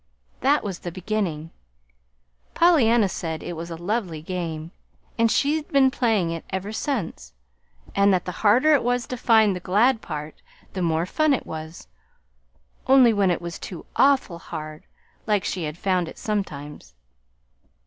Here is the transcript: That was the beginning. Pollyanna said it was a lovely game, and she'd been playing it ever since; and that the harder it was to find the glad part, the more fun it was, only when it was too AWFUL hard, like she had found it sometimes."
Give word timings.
That 0.39 0.63
was 0.63 0.79
the 0.79 0.91
beginning. 0.91 1.51
Pollyanna 2.55 3.07
said 3.07 3.43
it 3.43 3.53
was 3.55 3.69
a 3.69 3.75
lovely 3.75 4.19
game, 4.23 4.71
and 5.15 5.29
she'd 5.29 5.67
been 5.67 5.91
playing 5.91 6.31
it 6.31 6.43
ever 6.49 6.71
since; 6.71 7.33
and 7.95 8.11
that 8.11 8.25
the 8.25 8.31
harder 8.41 8.73
it 8.73 8.83
was 8.83 9.05
to 9.05 9.15
find 9.15 9.55
the 9.55 9.59
glad 9.59 10.01
part, 10.01 10.41
the 10.73 10.81
more 10.81 11.05
fun 11.05 11.35
it 11.35 11.45
was, 11.45 11.85
only 12.87 13.13
when 13.13 13.29
it 13.29 13.43
was 13.43 13.59
too 13.59 13.85
AWFUL 13.95 14.39
hard, 14.39 14.87
like 15.27 15.43
she 15.43 15.65
had 15.65 15.77
found 15.77 16.07
it 16.07 16.17
sometimes." 16.17 16.95